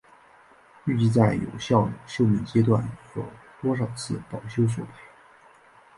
[0.85, 2.83] 预计在有效寿命阶段
[3.15, 3.23] 有
[3.61, 4.91] 多少次保修索赔？